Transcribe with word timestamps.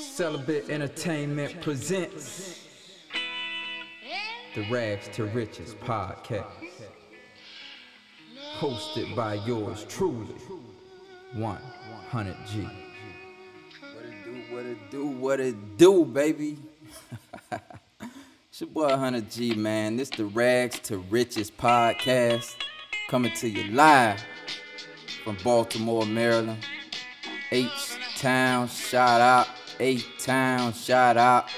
Celibate 0.00 0.70
Entertainment 0.70 1.60
presents 1.60 2.64
the 4.54 4.66
Rags 4.70 5.08
to 5.08 5.26
Riches 5.26 5.74
podcast. 5.74 6.46
Hosted 8.56 9.14
by 9.14 9.34
yours 9.34 9.84
truly, 9.88 10.34
100G. 11.36 12.70
What 13.92 14.04
it 14.04 14.24
do, 14.24 14.54
what 14.54 14.64
it 14.64 14.90
do, 14.90 15.06
what 15.06 15.40
it 15.40 15.76
do, 15.76 16.04
baby. 16.06 16.56
it's 18.50 18.60
your 18.60 18.70
boy 18.70 18.88
100G, 18.88 19.56
man. 19.56 19.96
This 19.96 20.08
the 20.08 20.24
Rags 20.24 20.78
to 20.80 20.96
Riches 20.96 21.50
podcast. 21.50 22.56
Coming 23.08 23.32
to 23.36 23.48
you 23.48 23.72
live 23.72 24.22
from 25.24 25.38
Baltimore, 25.42 26.04
Maryland. 26.04 26.58
H 27.50 27.96
Town, 28.18 28.68
shout 28.68 29.22
out. 29.22 29.48
A 29.80 29.96
Town, 30.18 30.74
shout 30.74 31.16
out. 31.16 31.48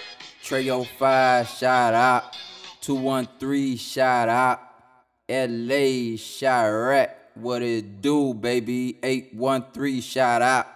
Trey 0.44 0.68
05, 0.68 1.48
shout 1.48 1.92
out. 1.92 2.36
213, 2.82 3.76
shout 3.76 4.28
out. 4.28 4.60
LA, 5.28 6.14
Chiraq, 6.14 7.10
what 7.34 7.62
it 7.62 8.00
do, 8.00 8.32
baby? 8.32 9.00
813, 9.02 10.00
shout 10.02 10.42
out. 10.42 10.68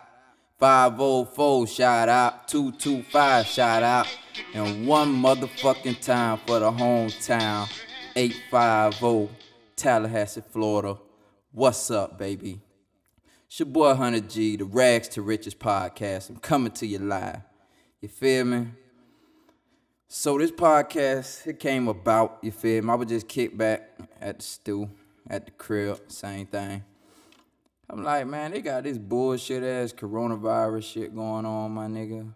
504, 0.59 1.69
shout 1.69 2.09
out. 2.09 2.49
225, 2.49 3.47
shout 3.47 3.85
out. 3.85 4.09
And 4.53 4.89
one 4.89 5.15
motherfucking 5.15 6.01
time 6.01 6.41
for 6.45 6.59
the 6.59 6.73
hometown. 6.73 7.71
850, 8.17 9.44
Tallahassee, 9.77 10.43
Florida. 10.51 10.99
What's 11.51 11.91
up, 11.91 12.19
baby? 12.19 12.61
It's 13.47 13.59
your 13.59 13.67
boy 13.67 13.95
100G, 13.95 14.59
the 14.59 14.65
Rags 14.65 15.09
to 15.09 15.23
Riches 15.23 15.55
podcast. 15.55 16.31
I'm 16.31 16.37
coming 16.37 16.73
to 16.73 16.87
you 16.87 16.99
live. 16.99 17.41
You 18.01 18.09
feel 18.09 18.45
me? 18.45 18.69
So 20.07 20.39
this 20.39 20.53
podcast, 20.53 21.47
it 21.47 21.59
came 21.59 21.89
about, 21.89 22.39
you 22.43 22.53
feel 22.53 22.83
me? 22.83 22.91
I 22.91 22.95
would 22.95 23.09
just 23.09 23.27
kick 23.27 23.57
back 23.57 23.91
at 24.21 24.39
the 24.39 24.45
stew, 24.45 24.91
at 25.29 25.47
the 25.47 25.51
crib, 25.51 26.01
same 26.07 26.47
thing. 26.47 26.85
I'm 27.91 28.05
like, 28.05 28.27
man, 28.27 28.53
they 28.53 28.63
got 28.63 28.85
this 28.85 28.97
bullshit 28.97 29.63
ass 29.63 29.93
coronavirus 29.93 30.85
shit 30.85 31.15
going 31.15 31.45
on, 31.45 31.73
my 31.73 31.87
nigga. 31.87 32.33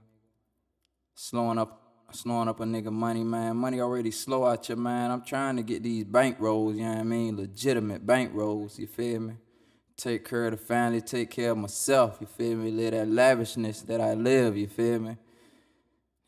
Slowing 1.14 1.58
up 1.58 1.88
slowing 2.12 2.48
up 2.48 2.61
a 2.61 2.64
nigga 2.64 2.91
money, 2.91 3.25
man. 3.25 3.56
Money 3.56 3.81
already 3.81 4.11
slow 4.11 4.47
out 4.47 4.69
your 4.69 4.78
man. 4.78 5.11
I'm 5.11 5.23
trying 5.23 5.56
to 5.56 5.62
get 5.62 5.83
these 5.83 6.05
bank 6.05 6.37
rolls, 6.39 6.77
you 6.77 6.83
know 6.83 6.91
what 6.91 6.98
I 6.98 7.03
mean? 7.05 7.37
Legitimate 7.37 8.06
bank 8.06 8.31
rolls, 8.34 8.78
you 8.78 8.87
feel 8.87 9.20
me? 9.20 9.34
take 9.98 10.25
care 10.25 10.47
of 10.47 10.53
the 10.53 10.56
family, 10.56 11.01
take 11.01 11.29
care 11.29 11.51
of 11.51 11.59
myself, 11.59 12.19
you 12.20 12.27
feel 12.27 12.56
me? 12.56 12.70
Live 12.70 12.92
that 12.92 13.09
lavishness 13.09 13.83
that 13.83 14.01
I 14.01 14.14
live, 14.14 14.56
you 14.56 14.69
feel 14.69 15.01
me? 15.01 15.17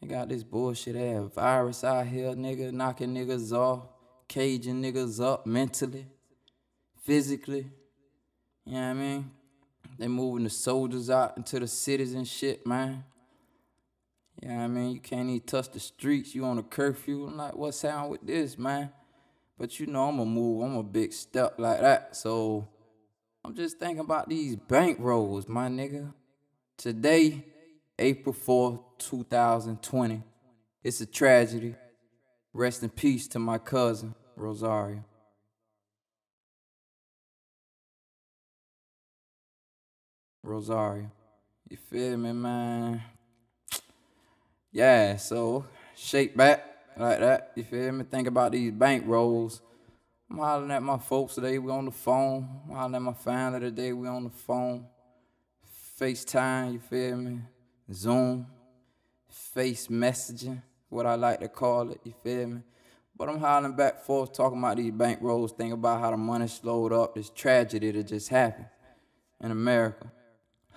They 0.01 0.09
got 0.09 0.29
this 0.29 0.43
bullshit 0.43 0.97
ass 0.97 1.31
virus 1.33 1.85
out 1.85 2.07
here, 2.07 2.31
nigga, 2.31 2.73
knocking 2.73 3.15
niggas 3.15 3.53
off, 3.53 3.87
caging 4.27 4.83
niggas 4.83 5.23
up 5.25 5.47
mentally, 5.47 6.07
physically. 7.05 7.71
You 8.67 8.73
know 8.73 8.81
what 8.81 8.87
I 8.87 8.95
mean? 8.95 9.31
They 9.99 10.09
moving 10.09 10.45
the 10.45 10.51
soldiers 10.51 11.09
out 11.09 11.37
into 11.37 11.61
the 11.61 11.69
cities 11.69 12.15
and 12.15 12.27
shit, 12.27 12.67
man. 12.67 13.05
You 14.43 14.49
know 14.49 14.55
what 14.57 14.63
I 14.63 14.69
mean? 14.69 14.91
You 14.93 15.01
can't 15.01 15.29
even 15.29 15.47
touch 15.47 15.71
the 15.71 15.81
streets. 15.81 16.35
You 16.35 16.47
on 16.47 16.59
a 16.59 16.63
curfew. 16.63 17.27
I'm 17.27 17.37
like, 17.37 17.55
what's 17.55 17.79
sound 17.79 18.11
with 18.11 18.27
this, 18.27 18.57
man? 18.57 18.91
But 19.59 19.79
you 19.79 19.87
know 19.87 20.09
I'm 20.09 20.19
a 20.19 20.25
move. 20.25 20.63
I'm 20.63 20.77
a 20.77 20.83
big 20.83 21.13
step 21.13 21.57
like 21.59 21.81
that. 21.81 22.17
So 22.17 22.67
I'm 23.45 23.55
just 23.55 23.79
thinking 23.79 24.01
about 24.01 24.31
these 24.31 24.57
bank 24.57 24.97
rolls, 24.99 25.47
my 25.47 25.69
nigga. 25.69 26.15
Today, 26.79 27.45
April 27.99 28.35
4th, 28.35 28.81
2020. 28.99 30.23
It's 30.83 31.03
a 31.03 31.07
tragedy. 31.07 31.75
Rest 32.55 32.83
in 32.83 32.89
peace 32.89 33.29
to 33.29 33.39
my 33.39 33.59
cousin, 33.59 34.15
Rosario. 34.37 35.05
Rosario. 40.43 41.11
You 41.69 41.77
feel 41.77 42.17
me, 42.17 42.33
man? 42.33 43.03
Yeah, 44.73 45.17
so 45.17 45.67
shake 45.97 46.37
back 46.37 46.65
like 46.97 47.21
that. 47.21 47.53
You 47.57 47.65
feel 47.65 47.93
me? 47.93 48.05
Think 48.05 48.29
about 48.29 48.53
these 48.53 48.73
bank 48.73 49.05
rolls 49.07 49.63
I'm 50.31 50.39
hollering 50.39 50.71
at 50.71 50.83
my 50.83 50.97
folks 50.97 51.35
today, 51.35 51.59
we 51.59 51.73
on 51.73 51.87
the 51.87 51.91
phone. 51.91 52.49
I'm 52.69 52.77
hollering 52.77 52.95
at 52.95 53.03
my 53.03 53.13
family 53.13 53.59
today, 53.59 53.93
we 53.93 54.07
on 54.07 54.23
the 54.23 54.31
phone. 54.31 54.87
FaceTime, 55.99 56.75
you 56.75 56.79
feel 56.79 57.17
me? 57.17 57.41
Zoom, 57.93 58.47
face 59.29 59.89
messaging, 59.89 60.63
what 60.89 61.05
I 61.05 61.17
like 61.17 61.41
to 61.41 61.49
call 61.49 61.91
it, 61.91 62.01
you 62.05 62.15
feel 62.23 62.47
me? 62.47 62.61
But 63.17 63.29
I'm 63.29 63.41
hollering 63.41 63.75
back 63.75 64.05
forth, 64.05 64.33
talking 64.33 64.61
about 64.61 64.77
these 64.77 64.93
bank 64.93 65.19
rolls, 65.21 65.51
thinking 65.51 65.73
about 65.73 66.01
how 66.01 66.13
the 66.13 66.17
money 66.17 66.47
slowed 66.47 66.93
up, 66.93 67.17
this 67.17 67.31
tragedy 67.31 67.91
that 67.91 68.05
just 68.05 68.29
happened 68.29 68.69
in 69.41 69.51
America. 69.51 70.13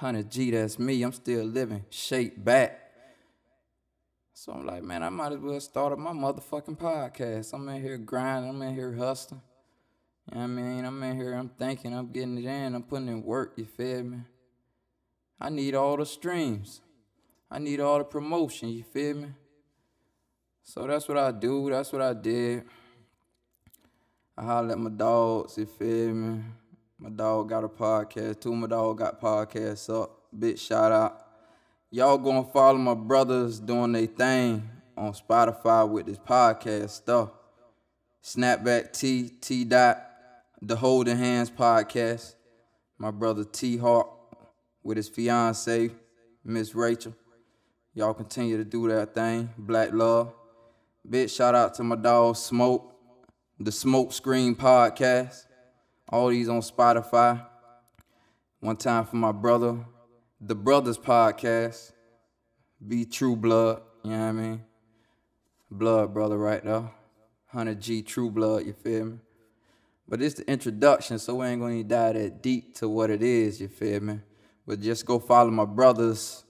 100G, 0.02 0.52
that's 0.52 0.80
me, 0.80 1.04
I'm 1.04 1.14
still 1.14 1.46
living, 1.46 1.86
shake 1.92 2.44
back. 2.44 2.82
So 4.44 4.52
I'm 4.52 4.66
like, 4.66 4.84
man, 4.84 5.04
I 5.04 5.08
might 5.08 5.31
as 5.31 5.38
well 5.40 5.58
start 5.62 5.94
up 5.94 6.00
my 6.00 6.12
motherfucking 6.12 6.78
podcast. 6.78 7.54
I'm 7.54 7.70
in 7.70 7.81
here 7.81 7.98
grinding, 7.98 8.50
I'm 8.50 8.62
in 8.62 8.76
here 8.76 8.92
hustling. 8.92 9.42
You 10.30 10.36
know 10.36 10.42
what 10.42 10.44
I 10.44 10.48
mean? 10.48 10.84
I'm 10.84 11.02
in 11.02 11.16
here, 11.16 11.34
I'm 11.34 11.48
thinking, 11.48 11.94
I'm 11.94 12.12
getting 12.12 12.38
it 12.38 12.44
in, 12.44 12.76
I'm 12.76 12.84
putting 12.84 13.08
in 13.08 13.24
work, 13.24 13.54
you 13.56 13.64
feel 13.64 14.04
me? 14.04 14.18
I 15.40 15.48
need 15.48 15.76
all 15.76 15.96
the 15.96 16.06
streams. 16.06 16.81
I 17.50 17.59
need 17.59 17.80
all 17.80 18.00
the 18.00 18.04
promotion, 18.04 18.68
you 18.68 18.84
feel 18.84 19.16
me? 19.16 19.28
So 20.62 20.86
that's 20.88 21.08
what 21.08 21.18
I 21.18 21.31
do, 21.31 21.70
that's 21.70 21.94
what 21.94 22.02
I 22.02 22.12
did. 22.12 22.66
I 24.38 24.44
holler 24.44 24.74
at 24.74 24.78
my 24.78 24.90
dogs, 24.90 25.58
you 25.58 25.68
feel 25.68 26.14
me? 26.14 26.44
My 27.00 27.12
dog 27.12 27.48
got 27.48 27.64
a 27.64 27.70
podcast, 27.70 28.42
two 28.42 28.54
my 28.54 28.68
dog 28.68 28.98
got 28.98 29.22
podcasts 29.22 29.90
up. 29.90 30.20
Big 30.38 30.60
shout 30.60 30.92
out 30.92 31.32
y'all 31.94 32.18
gonna 32.18 32.44
follow 32.44 32.80
my 32.80 32.96
brothers 32.96 33.59
doing 33.59 33.92
their 33.92 34.08
thing 34.08 34.68
on 34.98 35.14
Spotify 35.14 35.88
with 35.88 36.08
this 36.08 36.18
podcast 36.18 36.90
stuff. 36.90 37.30
Snapback 38.24 38.92
T, 38.94 39.30
T 39.30 39.64
Dot, 39.64 40.04
the 40.59 40.76
Holding 40.76 41.18
Hands 41.18 41.52
podcast. 41.52 42.34
My 42.98 43.12
brother 43.12 43.44
T 43.44 43.78
Hawk 43.78 44.09
with 44.81 44.98
his 44.98 45.08
fiance, 45.08 45.92
Miss 46.44 46.74
Rachel. 46.74 47.16
Y'all 47.94 48.16
continue 48.16 48.58
to 48.58 48.66
do 48.66 48.88
that 48.88 49.14
thing. 49.14 49.52
Black 49.56 49.94
Love. 49.94 50.34
Big 51.08 51.30
shout 51.30 51.54
out 51.54 51.75
to 51.75 51.84
my 51.84 51.96
dog 51.96 52.36
Smoke, 52.38 52.92
the 53.60 53.72
Smoke 53.72 54.14
Screen 54.14 54.56
podcast. 54.56 55.46
All 56.10 56.30
these 56.30 56.50
on 56.50 56.62
Spotify. 56.62 57.46
One 58.62 58.78
time 58.78 59.06
for 59.06 59.18
my 59.18 59.31
brother, 59.31 59.86
the 60.46 60.56
Brothers 60.56 60.98
Podcast. 60.98 61.94
Be 62.86 63.06
True 63.06 63.38
Blood, 63.38 63.81
you 64.04 64.12
know 64.12 64.18
what 64.18 64.26
I 64.26 64.31
mean? 64.34 64.62
Blood 65.72 66.14
brother 66.14 66.38
right 66.38 66.62
there. 66.62 66.92
100G 67.54 68.06
True 68.06 68.30
Blood, 68.30 68.66
you 68.66 68.74
feel 68.74 69.06
me? 69.06 69.18
But 70.06 70.22
it's 70.22 70.36
the 70.36 70.52
introduction, 70.52 71.18
so 71.18 71.36
we 71.36 71.48
ain't 71.48 71.62
gonna 71.62 71.81
dive 71.86 72.16
that 72.16 72.44
deep 72.44 72.76
to 72.76 72.90
what 72.90 73.09
it 73.09 73.24
is, 73.24 73.62
you 73.62 73.70
feel 73.70 74.02
me? 74.02 74.20
But 74.68 74.81
just 74.81 75.06
go 75.06 75.18
follow 75.18 75.50
my 75.50 75.64
brothers 75.64 76.44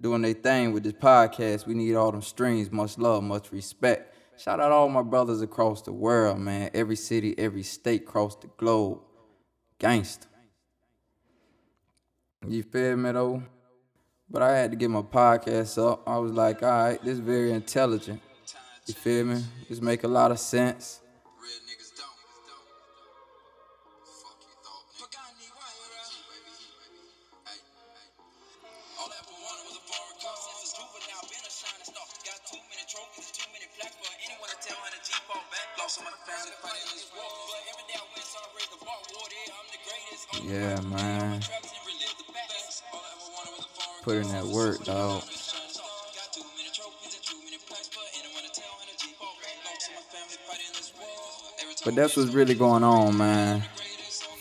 doing 0.00 0.22
their 0.22 0.34
thing 0.34 0.72
with 0.72 0.84
this 0.84 0.92
podcast. 0.92 1.66
We 1.66 1.74
need 1.74 1.96
all 1.96 2.12
them 2.12 2.22
streams, 2.22 2.70
much 2.70 2.98
love, 2.98 3.24
much 3.24 3.50
respect. 3.50 4.14
Shout 4.38 4.60
out 4.60 4.70
all 4.70 4.88
my 4.88 5.02
brothers 5.02 5.42
across 5.42 5.82
the 5.82 5.92
world, 5.92 6.38
man. 6.38 6.70
Every 6.72 6.96
city, 6.96 7.36
every 7.36 7.64
state 7.64 8.02
across 8.02 8.36
the 8.36 8.46
globe. 8.58 9.00
Gangster. 9.80 10.29
You 12.48 12.62
feel 12.62 12.96
me 12.96 13.12
though? 13.12 13.42
But 14.30 14.42
I 14.42 14.56
had 14.56 14.70
to 14.70 14.76
get 14.76 14.88
my 14.88 15.02
podcast 15.02 15.76
up. 15.76 16.08
I 16.08 16.16
was 16.18 16.32
like, 16.32 16.62
all 16.62 16.68
right, 16.68 17.04
this 17.04 17.14
is 17.14 17.18
very 17.18 17.52
intelligent. 17.52 18.20
You 18.86 18.94
feel 18.94 19.26
me? 19.26 19.42
This 19.68 19.80
make 19.80 20.04
a 20.04 20.08
lot 20.08 20.30
of 20.30 20.38
sense. 20.38 21.00
Yeah, 40.42 40.80
man. 40.80 41.40
Put 44.02 44.16
in 44.16 44.28
that 44.28 44.44
work, 44.46 44.84
dog. 44.84 45.22
But 51.84 51.94
that's 51.94 52.16
what's 52.16 52.32
really 52.32 52.54
going 52.54 52.84
on, 52.84 53.16
man. 53.16 53.62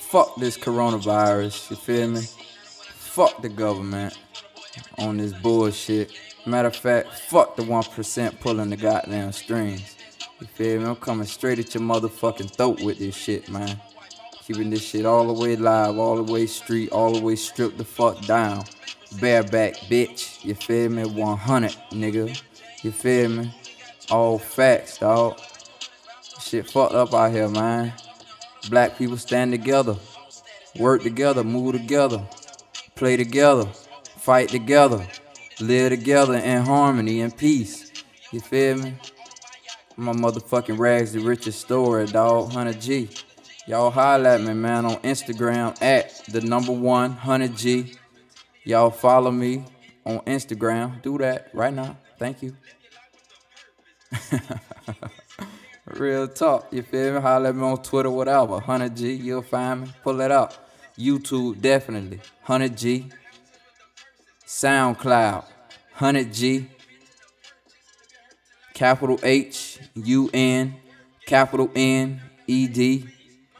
fuck 0.09 0.35
this 0.35 0.57
coronavirus, 0.57 1.71
you 1.71 1.75
feel 1.75 2.07
me? 2.09 2.21
Fuck 2.97 3.41
the 3.41 3.49
government 3.49 4.17
on 4.97 5.17
this 5.17 5.33
bullshit. 5.33 6.11
Matter 6.45 6.67
of 6.67 6.75
fact, 6.75 7.13
fuck 7.13 7.55
the 7.55 7.63
1% 7.63 8.39
pulling 8.39 8.69
the 8.69 8.77
goddamn 8.77 9.31
strings. 9.31 9.95
You 10.39 10.47
feel 10.47 10.81
me? 10.81 10.87
I'm 10.87 10.95
coming 10.95 11.27
straight 11.27 11.59
at 11.59 11.73
your 11.73 11.83
motherfucking 11.83 12.55
throat 12.55 12.81
with 12.81 12.99
this 12.99 13.15
shit, 13.15 13.49
man. 13.49 13.79
Keeping 14.45 14.69
this 14.69 14.81
shit 14.81 15.05
all 15.05 15.27
the 15.27 15.33
way 15.33 15.55
live, 15.55 15.97
all 15.97 16.15
the 16.21 16.31
way 16.31 16.45
street, 16.45 16.91
all 16.91 17.13
the 17.13 17.21
way 17.21 17.35
stripped 17.35 17.77
the 17.77 17.85
fuck 17.85 18.21
down. 18.25 18.63
Bareback, 19.17 19.75
bitch. 19.89 20.45
You 20.45 20.53
feel 20.53 20.89
me? 20.89 21.05
100, 21.05 21.71
nigga. 21.91 22.41
You 22.83 22.91
feel 22.91 23.29
me? 23.29 23.53
All 24.11 24.37
facts, 24.37 24.99
dog. 24.99 25.39
Shit 26.41 26.69
fucked 26.69 26.93
up 26.93 27.13
out 27.13 27.31
here, 27.31 27.49
man. 27.49 27.93
Black 28.69 28.97
people 28.97 29.17
stand 29.17 29.51
together, 29.51 29.95
work 30.77 31.01
together, 31.01 31.43
move 31.43 31.73
together, 31.73 32.23
play 32.95 33.17
together, 33.17 33.65
fight 34.17 34.49
together, 34.49 35.05
live 35.59 35.89
together 35.89 36.35
in 36.35 36.63
harmony 36.63 37.21
and 37.21 37.35
peace. 37.35 37.91
You 38.31 38.41
feel 38.41 38.77
me? 38.77 38.93
My 39.97 40.13
motherfucking 40.13 40.77
rags 40.77 41.13
the 41.13 41.19
richest 41.19 41.61
story, 41.61 42.05
dog. 42.05 42.51
100G. 42.51 43.23
Y'all 43.67 43.91
holla 43.91 44.35
at 44.35 44.41
me, 44.41 44.53
man, 44.53 44.85
on 44.85 44.95
Instagram 44.97 45.79
at 45.81 46.23
the 46.25 46.41
number 46.41 46.71
one 46.71 47.15
100G. 47.17 47.97
Y'all 48.63 48.91
follow 48.91 49.31
me 49.31 49.63
on 50.05 50.19
Instagram. 50.19 51.01
Do 51.01 51.17
that 51.19 51.49
right 51.53 51.73
now. 51.73 51.97
Thank 52.17 52.43
you. 52.43 52.55
Real 55.85 56.27
talk, 56.27 56.67
you 56.71 56.83
feel 56.83 57.15
me? 57.15 57.21
Holla 57.21 57.49
at 57.49 57.55
me 57.55 57.63
on 57.63 57.81
Twitter, 57.81 58.09
whatever. 58.09 58.59
100G, 58.59 59.23
you'll 59.23 59.41
find 59.41 59.81
me. 59.81 59.87
Pull 60.03 60.21
it 60.21 60.31
up. 60.31 60.69
YouTube, 60.97 61.59
definitely. 61.61 62.19
100G. 62.45 63.11
SoundCloud, 64.45 65.45
100G. 65.97 66.67
Capital 68.73 69.19
H, 69.23 69.79
U 69.95 70.29
N, 70.33 70.75
capital 71.25 71.69
N, 71.75 72.21
E 72.47 72.67
D, 72.67 73.05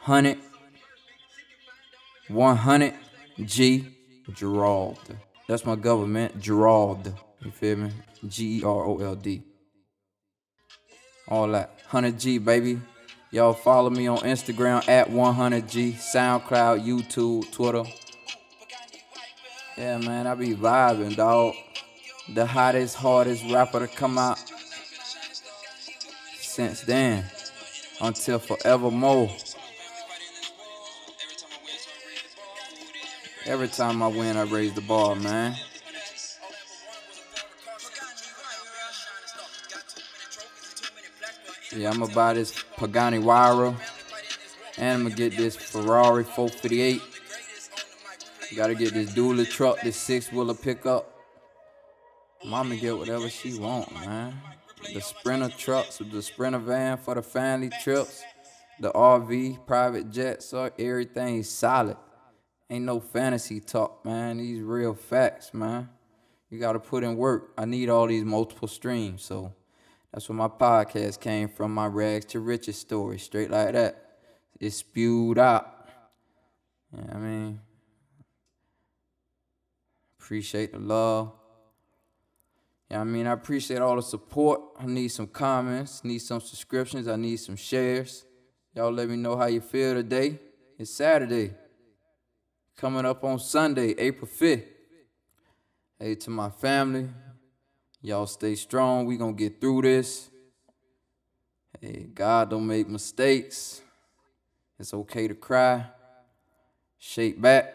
100. 0.04 0.38
100 2.28 2.94
G, 3.44 3.88
Gerald. 4.34 4.98
That's 5.48 5.64
my 5.64 5.76
government, 5.76 6.40
Gerald. 6.40 7.12
You 7.44 7.50
feel 7.50 7.76
me? 7.76 7.92
G 8.28 8.58
E 8.58 8.64
R 8.64 8.84
O 8.86 8.98
L 8.98 9.14
D. 9.14 9.42
All 11.28 11.48
that. 11.48 11.78
100G, 11.90 12.44
baby. 12.44 12.80
Y'all 13.32 13.54
follow 13.54 13.90
me 13.90 14.08
on 14.08 14.18
Instagram 14.18 14.86
at 14.88 15.08
100G, 15.08 15.94
SoundCloud, 15.94 16.84
YouTube, 16.84 17.50
Twitter. 17.52 17.84
Yeah, 19.78 19.98
man, 19.98 20.26
I 20.26 20.34
be 20.34 20.54
vibing, 20.54 21.16
dog. 21.16 21.54
The 22.34 22.44
hottest, 22.44 22.96
hardest 22.96 23.44
rapper 23.50 23.80
to 23.80 23.88
come 23.88 24.18
out 24.18 24.38
since 26.38 26.82
then 26.82 27.24
until 28.00 28.38
forevermore. 28.38 29.30
Every 33.46 33.68
time 33.68 34.02
I 34.02 34.08
win, 34.08 34.36
I 34.36 34.42
raise 34.42 34.74
the 34.74 34.82
bar, 34.82 35.14
man. 35.14 35.56
Yeah, 41.74 41.90
I'm 41.90 42.00
gonna 42.00 42.12
buy 42.12 42.34
this 42.34 42.52
Pagani 42.76 43.18
Huayra. 43.22 43.74
And 44.76 44.98
I'm 44.98 45.02
gonna 45.04 45.14
get 45.14 45.36
this 45.36 45.56
Ferrari 45.56 46.24
458. 46.24 47.00
Gotta 48.56 48.74
get 48.74 48.92
this 48.92 49.12
dually 49.12 49.48
truck, 49.48 49.80
this 49.80 49.96
six 49.96 50.32
wheeler 50.32 50.54
pickup. 50.54 51.14
Mama 52.44 52.76
get 52.76 52.96
whatever 52.96 53.28
she 53.28 53.58
want, 53.58 53.92
man. 53.94 54.34
The 54.92 55.00
Sprinter 55.00 55.50
trucks, 55.50 55.98
the 55.98 56.22
Sprinter 56.22 56.58
van 56.58 56.96
for 56.96 57.14
the 57.14 57.22
family 57.22 57.70
trips, 57.82 58.22
the 58.80 58.90
RV, 58.90 59.66
private 59.66 60.10
jets, 60.10 60.46
so 60.46 60.70
everything's 60.78 61.48
solid. 61.48 61.96
Ain't 62.70 62.84
no 62.84 63.00
fantasy 63.00 63.58
talk, 63.58 64.04
man. 64.04 64.38
These 64.38 64.62
real 64.62 64.94
facts, 64.94 65.52
man. 65.52 65.88
You 66.50 66.60
gotta 66.60 66.78
put 66.78 67.02
in 67.02 67.16
work. 67.16 67.52
I 67.58 67.64
need 67.64 67.88
all 67.88 68.06
these 68.06 68.24
multiple 68.24 68.68
streams, 68.68 69.24
so 69.24 69.52
that's 70.12 70.28
where 70.28 70.36
my 70.36 70.46
podcast 70.46 71.20
came 71.20 71.48
from, 71.48 71.74
my 71.74 71.86
rags 71.86 72.26
to 72.26 72.38
riches 72.38 72.78
story, 72.78 73.18
straight 73.18 73.50
like 73.50 73.72
that. 73.72 74.18
It's 74.60 74.76
spewed 74.76 75.38
out. 75.38 75.88
You 76.92 77.02
know 77.02 77.12
I 77.12 77.18
mean? 77.18 77.60
Appreciate 80.20 80.72
the 80.72 80.78
love. 80.78 81.32
Yeah, 82.88 83.00
I 83.00 83.04
mean, 83.04 83.26
I 83.26 83.32
appreciate 83.32 83.80
all 83.80 83.96
the 83.96 84.02
support. 84.02 84.60
I 84.78 84.86
need 84.86 85.08
some 85.08 85.26
comments, 85.26 86.04
need 86.04 86.20
some 86.20 86.40
subscriptions, 86.40 87.08
I 87.08 87.16
need 87.16 87.38
some 87.38 87.56
shares. 87.56 88.24
Y'all 88.76 88.92
let 88.92 89.08
me 89.08 89.16
know 89.16 89.36
how 89.36 89.46
you 89.46 89.60
feel 89.60 89.94
today. 89.94 90.38
It's 90.78 90.92
Saturday. 90.92 91.54
Coming 92.80 93.04
up 93.04 93.22
on 93.24 93.38
Sunday, 93.38 93.94
April 93.98 94.26
5th. 94.26 94.64
Hey, 95.98 96.14
to 96.14 96.30
my 96.30 96.48
family, 96.48 97.10
y'all 98.00 98.26
stay 98.26 98.54
strong. 98.54 99.04
We 99.04 99.18
gonna 99.18 99.34
get 99.34 99.60
through 99.60 99.82
this. 99.82 100.30
Hey, 101.78 102.06
God 102.14 102.48
don't 102.48 102.66
make 102.66 102.88
mistakes. 102.88 103.82
It's 104.78 104.94
okay 104.94 105.28
to 105.28 105.34
cry. 105.34 105.84
Shake 106.96 107.38
back. 107.38 107.74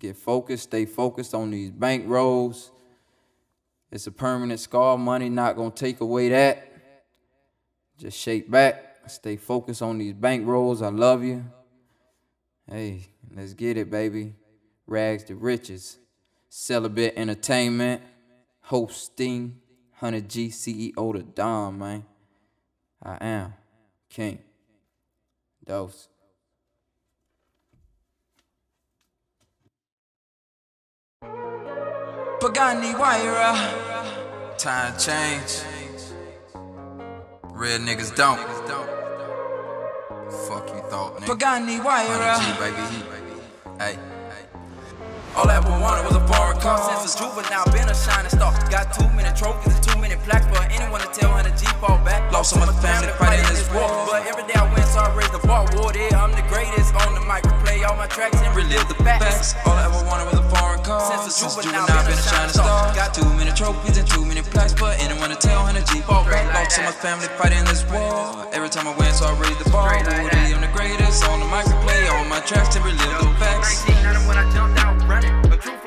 Get 0.00 0.16
focused. 0.16 0.64
Stay 0.64 0.84
focused 0.84 1.32
on 1.32 1.52
these 1.52 1.70
bank 1.70 2.06
rolls. 2.08 2.72
It's 3.92 4.08
a 4.08 4.10
permanent 4.10 4.58
scar. 4.58 4.98
Money 4.98 5.28
not 5.28 5.54
gonna 5.54 5.70
take 5.70 6.00
away 6.00 6.28
that. 6.30 6.72
Just 7.98 8.18
shake 8.18 8.50
back. 8.50 8.96
Stay 9.06 9.36
focused 9.36 9.80
on 9.80 9.98
these 9.98 10.12
bank 10.12 10.44
rolls. 10.44 10.82
I 10.82 10.88
love 10.88 11.22
you. 11.22 11.44
Hey, 12.70 13.08
let's 13.36 13.52
get 13.52 13.76
it, 13.76 13.90
baby. 13.90 14.34
Rags 14.86 15.24
to 15.24 15.34
riches. 15.34 15.98
Celibate 16.48 17.14
Entertainment. 17.16 18.02
Hosting. 18.62 19.60
100G 20.00 20.48
CEO 20.48 21.12
to 21.12 21.22
Dom, 21.22 21.78
man. 21.78 22.04
I 23.02 23.18
am 23.20 23.54
King. 24.08 24.38
Dose. 25.64 26.08
Pagani 32.40 32.92
Huayra. 32.92 34.58
Time 34.58 34.98
change. 34.98 35.62
Real 37.52 37.78
niggas 37.78 38.14
don't. 38.16 38.93
Fuck 40.48 40.68
you 40.68 40.82
thought, 40.90 41.16
nigga. 41.20 41.26
Pagani 41.26 41.78
baby. 42.58 42.84
Hey. 43.78 44.13
All 45.34 45.50
I 45.50 45.58
ever 45.58 45.74
wanted 45.82 46.06
was 46.06 46.14
a 46.14 46.22
foreign 46.30 46.62
car. 46.62 46.78
Since 47.02 47.18
a 47.18 47.26
juvenile, 47.26 47.66
been 47.74 47.90
a 47.90 47.94
shining 47.94 48.30
star. 48.30 48.54
Got 48.70 48.94
too 48.94 49.10
many 49.18 49.26
trophies 49.34 49.74
and 49.74 49.82
too 49.82 49.98
many 49.98 50.14
plaques 50.22 50.46
for 50.46 50.62
anyone 50.70 51.02
to 51.02 51.10
tell 51.10 51.34
100 51.34 51.58
G 51.58 51.66
fall 51.82 51.98
back. 52.06 52.30
Lost 52.30 52.54
some 52.54 52.62
of 52.62 52.70
the 52.70 52.78
family 52.78 53.10
fighting 53.18 53.42
this 53.50 53.66
war. 53.74 53.90
But 54.06 54.30
every 54.30 54.46
day 54.46 54.54
I 54.54 54.62
win, 54.70 54.86
so 54.86 55.02
I 55.02 55.10
raise 55.10 55.30
the 55.34 55.42
bar. 55.42 55.66
War 55.74 55.90
there, 55.90 56.14
I'm 56.14 56.30
the 56.38 56.46
greatest 56.46 56.94
on 56.94 57.18
the 57.18 57.22
mic. 57.26 57.42
Replay 57.42 57.82
all 57.82 57.98
my 57.98 58.06
tracks 58.06 58.38
and 58.46 58.54
relive 58.54 58.86
the 58.86 58.94
facts. 59.02 59.58
All 59.66 59.74
I 59.74 59.90
ever 59.90 60.06
wanted 60.06 60.30
was 60.30 60.38
a 60.38 60.46
foreign 60.54 60.86
car. 60.86 61.02
Since 61.02 61.26
a 61.26 61.50
juvenile, 61.50 61.90
been 62.06 62.14
a 62.14 62.22
shining 62.30 62.54
star. 62.54 62.94
Got 62.94 63.10
too 63.10 63.26
many 63.34 63.50
trophies 63.58 63.98
and 63.98 64.06
too 64.06 64.22
many 64.22 64.42
plaques 64.42 64.74
for 64.78 64.94
anyone 65.02 65.34
to 65.34 65.38
tell 65.42 65.66
100 65.66 65.82
G 65.90 65.98
fall 66.06 66.22
back. 66.30 66.46
Lost 66.54 66.78
some 66.78 66.86
of 66.86 66.94
my 66.94 67.02
family 67.02 67.26
fighting 67.42 67.66
this 67.66 67.82
war. 67.90 68.46
Every 68.54 68.70
time 68.70 68.86
I 68.86 68.94
win, 68.94 69.10
so 69.10 69.26
I 69.26 69.34
raise 69.42 69.58
the 69.58 69.66
bar. 69.74 69.90
Straight 69.90 70.06
like 70.06 70.22
War 70.22 70.30
that. 70.30 70.54
I'm 70.54 70.62
the 70.62 70.70
greatest 70.70 71.26
on 71.26 71.42
the 71.42 71.48
mic. 71.50 71.66
Replay 71.66 72.06
all 72.14 72.22
my 72.30 72.38
tracks 72.46 72.78
and 72.78 72.86
relive 72.86 73.18
the 73.18 73.34
facts. 73.42 73.82
19, 73.82 74.14
not 74.14 74.22
when 74.30 74.38
I 74.38 74.46
jumped 74.54 74.78
out 74.78 74.94
running. 75.10 75.23
A 75.24 75.56
true 75.56 75.76
Florida 75.76 75.83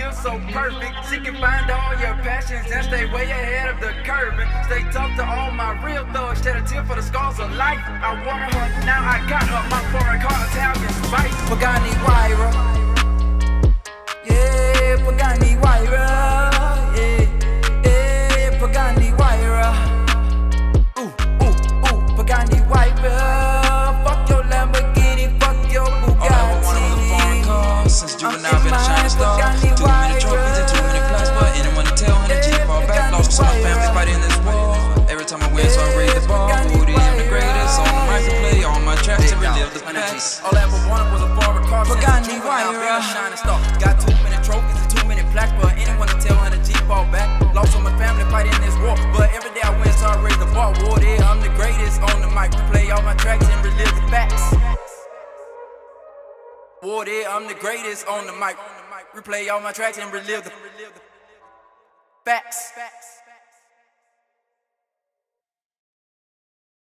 you're 0.00 0.12
so 0.12 0.40
perfect. 0.50 0.96
She 1.10 1.20
can 1.20 1.36
find 1.36 1.70
all 1.70 1.92
your 2.00 2.16
passions 2.24 2.66
and 2.72 2.84
stay 2.86 3.04
way 3.12 3.24
ahead 3.24 3.68
of 3.68 3.78
the 3.80 3.92
curve. 4.08 4.34
And 4.40 4.48
stay 4.64 4.82
tough 4.90 5.14
to 5.16 5.24
all 5.24 5.50
my 5.52 5.72
real 5.84 6.06
thugs. 6.12 6.42
Shed 6.42 6.56
a 6.56 6.62
tear 6.66 6.84
for 6.84 6.96
the 6.96 7.02
scars 7.02 7.38
of 7.38 7.52
life. 7.54 7.78
I 7.84 8.12
wanted 8.26 8.54
her, 8.54 8.66
now 8.86 9.00
I 9.04 9.18
got 9.28 9.44
her. 9.44 9.62
My 9.68 9.82
foreign 9.92 10.20
car 10.24 10.40
Italian 10.48 10.92
spice. 11.04 11.36
Pagani 11.50 11.92
Huayra. 12.02 12.48
Yeah, 14.24 14.96
Pagani 15.04 15.50
Huayra. 15.60 16.29
Was 41.80 41.90
a 41.90 41.96
foreign 41.96 42.04
car. 42.04 42.20
Pagani 42.20 42.28
a 42.28 42.36
juvenile, 42.36 42.72
been 42.72 42.82
a 42.82 43.00
Huayra. 43.00 43.12
shining 43.12 43.40
star. 43.40 43.58
Got 43.80 44.00
too 44.00 44.14
many 44.22 44.38
trophies 44.44 44.76
and 44.80 44.90
too 44.90 45.04
many 45.08 45.22
plaques, 45.32 45.52
but 45.60 45.72
anyone 45.76 46.08
to 46.08 46.18
tell 46.20 46.36
100 46.36 46.64
G 46.64 46.72
fall 46.84 47.04
back. 47.08 47.28
Lost 47.54 47.74
all 47.76 47.82
my 47.82 47.96
family 47.98 48.24
fighting 48.30 48.52
this 48.60 48.76
war, 48.84 48.96
but 49.16 49.30
every 49.32 49.50
day 49.54 49.64
I 49.64 49.72
win, 49.80 49.92
so 49.92 50.06
I 50.06 50.16
raise 50.22 50.38
the 50.38 50.46
bar. 50.52 50.72
Woody, 50.84 51.16
I'm 51.18 51.40
the 51.40 51.52
greatest 51.56 52.00
on 52.00 52.20
the 52.20 52.28
mic. 52.28 52.52
Replay 52.52 52.92
all 52.94 53.02
my 53.02 53.14
tracks 53.14 53.46
and 53.48 53.64
relive 53.64 53.94
the 53.94 54.04
facts. 54.12 54.54
Woody, 56.82 57.26
I'm 57.26 57.46
the 57.46 57.54
greatest 57.54 58.06
on 58.06 58.26
the 58.26 58.32
mic. 58.32 58.56
Replay 59.14 59.50
all 59.50 59.60
my 59.60 59.72
tracks 59.72 59.98
and 59.98 60.12
relive 60.12 60.44
the 60.44 60.52
facts. 62.24 62.72